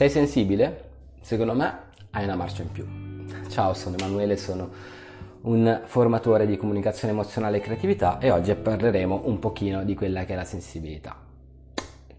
Sei 0.00 0.08
sensibile? 0.08 0.84
Secondo 1.20 1.52
me 1.52 1.78
hai 2.12 2.24
una 2.24 2.34
marcia 2.34 2.62
in 2.62 2.72
più. 2.72 2.86
Ciao, 3.50 3.74
sono 3.74 3.96
Emanuele, 3.98 4.38
sono 4.38 4.70
un 5.42 5.82
formatore 5.84 6.46
di 6.46 6.56
comunicazione 6.56 7.12
emozionale 7.12 7.58
e 7.58 7.60
creatività 7.60 8.18
e 8.18 8.30
oggi 8.30 8.54
parleremo 8.54 9.24
un 9.24 9.38
pochino 9.38 9.84
di 9.84 9.94
quella 9.94 10.24
che 10.24 10.32
è 10.32 10.36
la 10.36 10.44
sensibilità. 10.44 11.29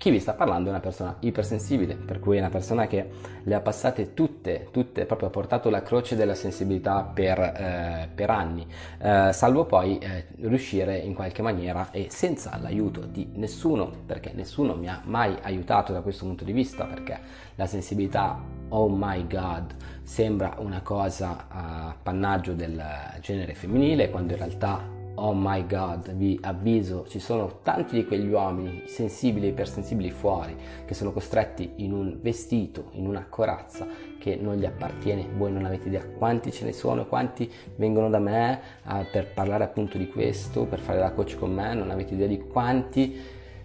Chi 0.01 0.09
vi 0.09 0.19
sta 0.19 0.33
parlando 0.33 0.69
è 0.69 0.71
una 0.71 0.79
persona 0.79 1.15
ipersensibile, 1.19 1.93
per 1.93 2.19
cui 2.19 2.37
è 2.37 2.39
una 2.39 2.49
persona 2.49 2.87
che 2.87 3.07
le 3.43 3.53
ha 3.53 3.59
passate 3.59 4.15
tutte, 4.15 4.69
tutte, 4.71 5.05
proprio 5.05 5.27
ha 5.27 5.31
portato 5.31 5.69
la 5.69 5.83
croce 5.83 6.15
della 6.15 6.33
sensibilità 6.33 7.03
per, 7.03 7.37
eh, 7.37 8.09
per 8.11 8.31
anni, 8.31 8.65
eh, 8.97 9.29
salvo 9.31 9.65
poi 9.65 9.99
eh, 9.99 10.25
riuscire 10.37 10.97
in 10.97 11.13
qualche 11.13 11.43
maniera 11.43 11.91
e 11.91 12.07
senza 12.09 12.57
l'aiuto 12.59 13.01
di 13.01 13.29
nessuno, 13.35 13.91
perché 14.03 14.31
nessuno 14.33 14.75
mi 14.75 14.89
ha 14.89 15.03
mai 15.05 15.37
aiutato 15.39 15.93
da 15.93 16.01
questo 16.01 16.25
punto 16.25 16.45
di 16.45 16.51
vista, 16.51 16.85
perché 16.85 17.19
la 17.53 17.67
sensibilità, 17.67 18.41
oh 18.69 18.89
my 18.89 19.27
god, 19.27 19.75
sembra 20.01 20.55
una 20.57 20.81
cosa 20.81 21.45
a 21.47 21.89
appannaggio 21.89 22.53
del 22.53 22.83
genere 23.19 23.53
femminile, 23.53 24.09
quando 24.09 24.33
in 24.33 24.39
realtà 24.39 24.99
oh 25.15 25.33
my 25.33 25.65
god, 25.67 26.13
vi 26.13 26.39
avviso, 26.41 27.05
ci 27.07 27.19
sono 27.19 27.59
tanti 27.63 27.95
di 27.95 28.05
quegli 28.05 28.31
uomini 28.31 28.83
sensibili 28.85 29.47
e 29.47 29.49
ipersensibili 29.49 30.11
fuori 30.11 30.55
che 30.85 30.93
sono 30.93 31.11
costretti 31.11 31.73
in 31.77 31.93
un 31.93 32.17
vestito, 32.21 32.89
in 32.93 33.07
una 33.07 33.25
corazza 33.27 33.87
che 34.19 34.35
non 34.35 34.55
gli 34.55 34.65
appartiene. 34.65 35.27
Voi 35.35 35.51
non 35.51 35.65
avete 35.65 35.87
idea 35.87 36.05
quanti 36.05 36.51
ce 36.51 36.65
ne 36.65 36.73
sono, 36.73 37.05
quanti 37.05 37.51
vengono 37.75 38.09
da 38.09 38.19
me 38.19 38.59
uh, 38.85 39.05
per 39.11 39.33
parlare 39.33 39.63
appunto 39.63 39.97
di 39.97 40.07
questo, 40.07 40.65
per 40.65 40.79
fare 40.79 40.99
la 40.99 41.11
coach 41.11 41.37
con 41.37 41.53
me, 41.53 41.73
non 41.73 41.91
avete 41.91 42.13
idea 42.13 42.27
di 42.27 42.39
quanti 42.39 43.15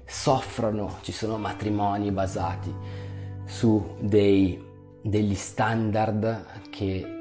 soffrono. 0.05 0.99
Ci 1.03 1.13
sono 1.13 1.39
matrimoni 1.39 2.11
basati 2.11 2.75
su 3.45 3.97
dei, 4.01 4.63
degli 5.03 5.35
standard 5.35 6.45
che 6.71 7.16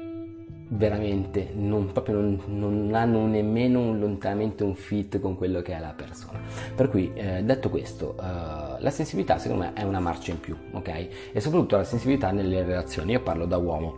veramente 0.68 1.50
non, 1.54 1.92
non, 2.06 2.40
non, 2.46 2.94
hanno 2.94 3.26
nemmeno 3.26 3.80
un, 3.80 3.98
lontanamente 3.98 4.64
un 4.64 4.74
fit 4.74 5.20
con 5.20 5.36
quello 5.36 5.62
che 5.62 5.74
è 5.74 5.78
la 5.78 5.94
persona. 5.96 6.40
Per 6.74 6.88
cui, 6.88 7.12
eh, 7.14 7.42
detto 7.42 7.70
questo, 7.70 8.16
eh, 8.18 8.22
la 8.80 8.90
sensibilità 8.90 9.38
secondo 9.38 9.64
me 9.64 9.72
è 9.74 9.82
una 9.82 10.00
marcia 10.00 10.32
in 10.32 10.40
più, 10.40 10.56
ok? 10.72 11.08
E 11.32 11.40
soprattutto 11.40 11.76
la 11.76 11.84
sensibilità 11.84 12.30
nelle 12.30 12.64
relazioni. 12.64 13.12
Io 13.12 13.22
parlo 13.22 13.46
da 13.46 13.56
uomo, 13.56 13.94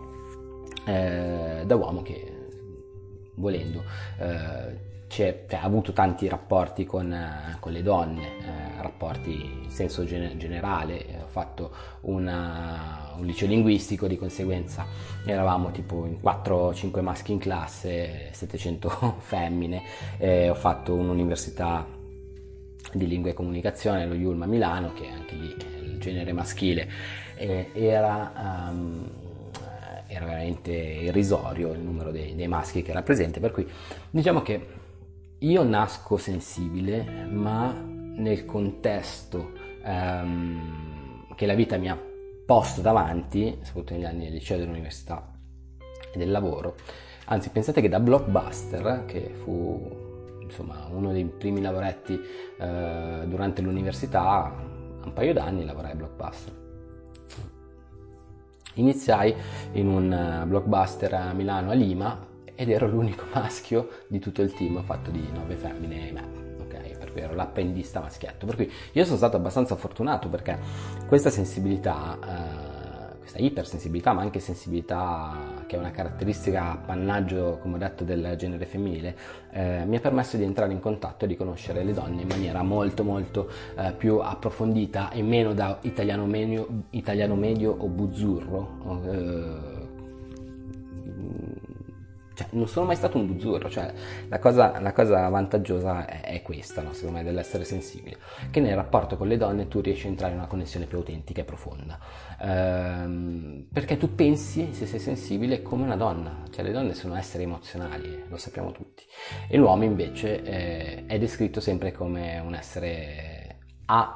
eh, 0.87 1.63
da 1.65 1.75
uomo 1.75 2.03
che 2.03 2.33
volendo 3.35 3.83
eh, 4.19 4.87
cioè, 5.09 5.47
ha 5.51 5.63
avuto 5.63 5.93
tanti 5.93 6.29
rapporti 6.29 6.85
con, 6.85 7.13
eh, 7.13 7.57
con 7.61 7.73
le 7.73 7.83
donne, 7.83 8.27
eh, 8.27 8.83
rapporti 8.83 9.63
in 9.65 9.71
senso 9.71 10.05
gen- 10.05 10.39
generale, 10.39 11.07
eh, 11.07 11.23
ho 11.23 11.27
fatto 11.27 11.71
una, 12.03 13.15
un 13.17 13.25
liceo 13.25 13.49
linguistico, 13.49 14.07
di 14.07 14.19
conseguenza 14.19 14.87
eravamo 15.25 15.71
tipo 15.71 16.05
in 16.05 16.19
4-5 16.23 17.01
maschi 17.01 17.33
in 17.33 17.39
classe, 17.39 18.29
700 18.33 19.17
femmine, 19.21 19.83
eh, 20.19 20.51
ho 20.51 20.55
fatto 20.55 20.95
un'università 20.95 21.87
di 22.93 23.07
lingua 23.07 23.31
e 23.31 23.35
comunicazione, 23.35 24.07
lo 24.07 24.15
Yulma 24.15 24.47
Milano, 24.47 24.93
che 24.93 25.09
anche 25.09 25.35
lì 25.35 25.57
il 25.83 25.99
genere 25.99 26.33
maschile 26.33 26.89
era... 27.37 28.69
Um, 28.71 29.27
era 30.11 30.25
veramente 30.25 30.73
irrisorio 30.73 31.73
il 31.73 31.81
numero 31.81 32.11
dei, 32.11 32.35
dei 32.35 32.49
maschi 32.49 32.81
che 32.83 32.93
era 32.93 33.03
presente, 33.03 33.41
per 33.41 33.51
cui 33.51 33.69
diciamo 34.11 34.41
che 34.41 34.78
io 35.41 35.63
nasco 35.63 36.17
sensibile, 36.17 37.27
ma 37.31 37.73
nel 37.73 38.45
contesto 38.45 39.53
ehm, 39.85 41.35
che 41.37 41.47
la 41.47 41.55
vita 41.55 41.77
mi 41.77 41.89
ha 41.89 41.99
posto 42.45 42.81
davanti, 42.81 43.59
soprattutto 43.63 43.95
negli 43.95 44.05
anni 44.05 44.25
del 44.25 44.33
liceo, 44.33 44.59
dell'università 44.59 45.33
e 46.13 46.19
del 46.19 46.31
lavoro, 46.31 46.75
anzi 47.27 47.51
pensate 47.51 47.81
che 47.81 47.89
da 47.89 48.01
blockbuster, 48.01 49.05
che 49.07 49.31
fu 49.43 50.07
insomma 50.41 50.89
uno 50.91 51.13
dei 51.13 51.25
primi 51.27 51.61
lavoretti 51.61 52.19
eh, 52.59 53.25
durante 53.27 53.63
l'università, 53.63 54.53
un 55.05 55.13
paio 55.13 55.33
d'anni 55.33 55.65
lavorai 55.65 55.93
a 55.93 55.95
blockbuster. 55.95 56.57
Iniziai 58.75 59.35
in 59.73 59.89
un 59.89 60.45
blockbuster 60.47 61.13
a 61.15 61.33
Milano, 61.33 61.71
a 61.71 61.75
Lima, 61.75 62.27
ed 62.59 62.71
ero 62.71 62.89
l'unico 62.89 63.25
maschio 63.33 63.89
di 64.09 64.19
tutto 64.19 64.43
il 64.43 64.53
team 64.53 64.83
fatto 64.83 65.13
di 65.13 65.25
nove 65.33 65.55
femmine 65.55 66.09
e 66.09 66.13
me. 66.13 66.47
Per 66.99 67.13
cui 67.13 67.21
ero 67.23 67.35
l'appendista 67.35 68.01
maschietto. 68.01 68.45
Per 68.45 68.57
cui 68.57 68.71
io 68.93 69.05
sono 69.05 69.17
stato 69.17 69.37
abbastanza 69.37 69.77
fortunato 69.77 70.29
perché 70.29 70.59
questa 71.07 71.31
sensibilità, 71.31 72.19
eh, 72.21 73.17
questa 73.19 73.39
ipersensibilità, 73.39 74.13
ma 74.13 74.23
anche 74.23 74.41
sensibilità 74.41 75.65
che 75.67 75.77
è 75.77 75.79
una 75.79 75.93
caratteristica 75.93 76.73
appannaggio, 76.73 77.59
come 77.63 77.77
ho 77.77 77.79
detto, 77.79 78.03
del 78.03 78.35
genere 78.37 78.67
femminile, 78.67 79.17
eh, 79.53 79.85
mi 79.87 79.97
ha 79.97 80.01
permesso 80.01 80.37
di 80.37 80.43
entrare 80.43 80.73
in 80.73 80.81
contatto 80.81 81.25
e 81.25 81.29
di 81.29 81.37
conoscere 81.37 81.85
le 81.85 81.95
donne 81.95 82.23
in 82.23 82.29
maniera 82.29 82.63
molto 82.63 83.05
molto 83.05 83.49
eh, 83.77 83.93
più 83.93 84.19
approfondita 84.19 85.11
e 85.11 85.23
meno 85.23 85.55
da 85.55 85.79
italiano 85.83 86.27
medio, 86.27 86.67
italiano 86.91 87.37
medio 87.37 87.75
o 87.79 87.87
buzzurro 87.87 89.03
eh, 89.07 89.78
cioè, 92.39 92.47
non 92.51 92.69
sono 92.69 92.87
mai 92.87 92.95
stato 92.95 93.19
un 93.19 93.27
buzzurro, 93.27 93.69
cioè, 93.69 93.93
la, 94.29 94.39
cosa, 94.39 94.79
la 94.79 94.93
cosa 94.93 95.29
vantaggiosa 95.29 96.07
è, 96.07 96.21
è 96.21 96.43
questa, 96.43 96.83
no? 96.83 96.93
secondo 96.93 97.19
me, 97.19 97.25
dell'essere 97.25 97.65
sensibile, 97.65 98.17
che 98.53 98.61
nel 98.61 98.77
rapporto 98.77 99.17
con 99.17 99.27
le 99.27 99.37
donne 99.37 99.67
tu 99.67 99.81
riesci 99.81 100.07
a 100.07 100.11
entrare 100.11 100.35
in 100.35 100.39
una 100.39 100.47
connessione 100.47 100.87
più 100.87 100.99
autentica 100.99 101.41
e 101.41 101.45
profonda, 101.45 101.99
ehm, 102.41 103.67
perché 103.73 103.97
tu 103.97 104.15
pensi, 104.15 104.73
se 104.73 104.87
sei 104.87 105.01
sensibile, 105.01 105.63
come 105.63 105.83
una 105.83 105.97
donna, 105.97 106.45
cioè 106.51 106.65
le 106.65 106.71
donne 106.71 106.95
sono 106.95 107.17
esseri 107.17 107.43
emozionali, 107.43 108.23
lo 108.29 108.37
sappiamo 108.37 108.71
tutti, 108.71 109.03
e 109.49 109.57
l'uomo 109.57 109.83
invece 109.83 110.41
eh, 110.45 111.07
è 111.07 111.19
descritto 111.19 111.59
sempre 111.59 111.91
come 111.91 112.39
un 112.39 112.55
essere 112.55 113.38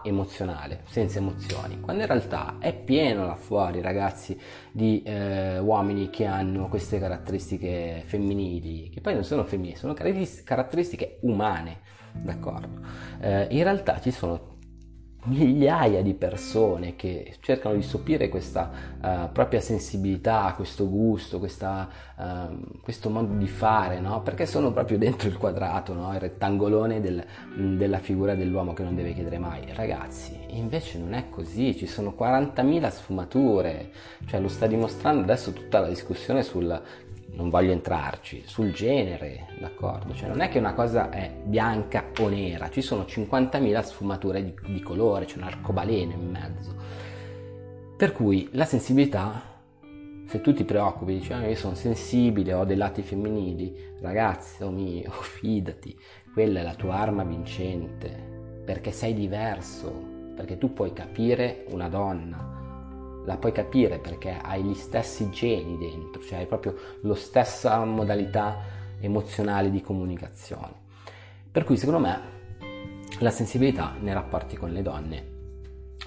emozionale, 0.03 0.83
senza 0.85 1.19
emozioni, 1.19 1.81
quando 1.81 2.03
in 2.03 2.09
realtà 2.09 2.57
è 2.59 2.75
pieno 2.75 3.25
là 3.25 3.37
fuori, 3.37 3.81
ragazzi, 3.81 4.39
di 4.71 5.03
eh, 5.03 5.59
uomini 5.59 6.11
che 6.11 6.27
hanno 6.27 6.69
queste 6.69 6.99
caratteristiche 6.99 8.03
femminili, 8.05 8.91
che 8.91 9.01
poi 9.01 9.15
non 9.15 9.25
sono 9.25 9.45
femminili, 9.45 9.77
sono 9.77 9.95
caratteristiche 9.95 11.19
umane, 11.23 11.81
d'accordo? 12.13 12.81
Eh, 13.21 13.47
in 13.51 13.63
realtà 13.63 13.99
ci 14.01 14.11
sono 14.11 14.52
migliaia 15.25 16.03
di 16.03 16.15
persone 16.15 16.97
che 16.97 17.37
cercano 17.41 17.77
di 17.77 17.83
sopire 17.83 18.29
questa 18.29 18.71
uh, 19.01 19.33
propria 19.33 19.61
sensibilità, 19.61 20.53
questo 20.57 20.89
gusto, 20.89 21.39
questa, 21.39 21.89
uh, 22.17 22.81
questo 22.81 23.09
modo 23.09 23.35
di 23.35 23.47
fare, 23.47 24.01
no? 24.01 24.21
perché 24.23 24.47
sono 24.47 24.73
proprio 24.73 24.99
dentro 24.99 25.29
il 25.29 25.37
quadrato, 25.37 25.95
no? 25.95 26.13
il 26.13 26.19
rettangolone 26.19 27.01
del, 27.01 27.25
della 27.55 27.99
figura 27.99 28.35
dell'uomo 28.35 28.73
che 28.73 28.83
non 28.83 28.97
deve 28.97 29.13
chiedere 29.13 29.39
mai. 29.39 29.65
Ragazzi, 29.73 30.37
invece 30.49 30.99
non 30.99 31.15
è 31.15 31.29
così, 31.29 31.77
ci 31.77 31.87
sono 31.87 32.15
40.000 32.19 32.91
sfumature, 32.91 33.91
cioè 34.27 34.41
lo 34.41 34.49
sta 34.49 34.67
dimostrando 34.67 35.23
adesso 35.23 35.53
tutta 35.53 35.79
la 35.79 35.89
discussione 35.89 36.43
sul 36.43 36.83
non 37.31 37.51
voglio 37.51 37.73
entrarci, 37.73 38.43
sul 38.47 38.73
genere, 38.73 39.47
d'accordo? 39.59 40.15
Cioè 40.15 40.29
non 40.29 40.41
è 40.41 40.49
che 40.49 40.59
una 40.59 40.75
cosa 40.75 41.11
è 41.11 41.33
bianca 41.45 42.11
o 42.21 42.29
nera, 42.29 42.69
ci 42.71 42.83
sono 42.83 43.03
50.000 43.03 43.83
sfumature 43.83 44.45
di, 44.45 44.55
di 44.67 44.81
colore, 44.81 45.25
c'è 45.25 45.39
un 45.39 45.45
arcobaleno 45.45 46.13
in 46.13 46.31
mezzo. 46.31 46.75
Per 47.97 48.13
cui 48.13 48.49
la 48.53 48.65
sensibilità, 48.65 49.43
se 50.27 50.41
tu 50.41 50.53
ti 50.53 50.65
preoccupi, 50.65 51.15
dici 51.15 51.33
ah, 51.33 51.47
io 51.47 51.55
sono 51.55 51.75
sensibile, 51.75 52.53
ho 52.53 52.65
dei 52.65 52.77
lati 52.77 53.03
femminili, 53.03 53.97
ragazzo 54.01 54.71
mio, 54.71 55.11
fidati, 55.23 55.99
quella 56.33 56.61
è 56.61 56.63
la 56.63 56.75
tua 56.75 56.97
arma 56.97 57.25
vincente, 57.25 58.63
perché 58.65 58.91
sei 58.91 59.15
diverso, 59.15 59.91
perché 60.35 60.59
tu 60.59 60.73
puoi 60.73 60.93
capire 60.93 61.65
una 61.71 61.89
donna, 61.89 62.62
la 63.25 63.37
puoi 63.37 63.53
capire 63.53 63.99
perché 63.99 64.39
hai 64.43 64.63
gli 64.63 64.75
stessi 64.75 65.31
geni 65.31 65.79
dentro, 65.79 66.23
cioè 66.23 66.41
hai 66.41 66.47
proprio 66.47 66.75
la 67.03 67.15
stessa 67.15 67.85
modalità 67.85 68.59
emozionale 69.01 69.71
di 69.71 69.81
comunicazione. 69.81 70.81
Per 71.51 71.65
cui 71.65 71.77
secondo 71.77 72.01
me 72.01 72.21
la 73.19 73.31
sensibilità 73.31 73.95
nei 74.01 74.15
rapporti 74.15 74.57
con 74.57 74.73
le 74.73 74.83
donne 74.83 75.31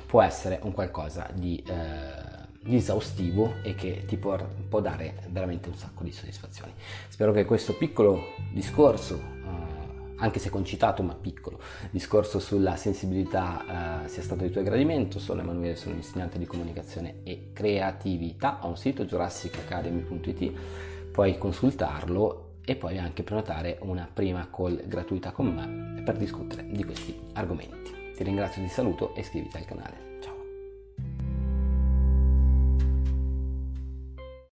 può 0.06 0.22
essere 0.22 0.60
un 0.64 0.72
qualcosa 0.72 1.30
di, 1.34 1.64
eh, 1.68 2.48
di 2.62 2.76
esaustivo 2.76 3.56
e 3.64 3.76
che 3.76 4.04
ti 4.06 4.18
può, 4.18 4.38
può, 4.68 4.82
dare 4.82 5.16
veramente 5.30 5.70
un 5.70 5.76
sacco 5.76 6.04
di 6.04 6.12
soddisfazioni. 6.12 6.74
Spero 7.08 7.32
che 7.32 7.46
questo 7.46 7.76
piccolo 7.76 8.34
discorso 8.52 9.16
eh, 9.16 9.75
anche 10.18 10.40
se 10.40 10.50
concitato 10.50 11.04
ma 11.04 11.14
piccolo, 11.16 11.60
discorso 11.92 12.40
sulla 12.40 12.76
sensibilità 12.76 14.04
eh, 14.04 14.08
sia 14.08 14.22
stato 14.22 14.44
di 14.44 14.52
tuo 14.52 14.64
gradimento. 14.64 15.20
Sono 15.20 15.42
Emanuele, 15.42 15.76
sono 15.76 15.96
insegnante 15.96 16.38
di 16.38 16.46
comunicazione 16.46 17.22
e 17.24 17.52
creatività, 17.54 18.60
ho 18.62 18.70
un 18.70 18.78
sito 18.78 19.06
jurassicacademy.it, 19.06 20.52
puoi 21.12 21.38
consultarlo 21.38 22.44
e 22.66 22.76
poi 22.76 22.98
anche 22.98 23.24
prenotare 23.24 23.78
una 23.82 24.10
prima 24.12 24.50
call 24.50 24.88
gratuita 24.88 25.32
con 25.32 25.54
me 25.54 26.02
per 26.02 26.18
discutere 26.18 26.66
di 26.68 26.84
questi 26.84 27.18
argomenti. 27.34 28.14
Ti 28.16 28.24
ringrazio, 28.24 28.62
ti 28.62 28.70
saluto 28.70 29.14
e 29.14 29.20
iscriviti 29.20 29.58
al 29.58 29.66
canale. 29.66 30.15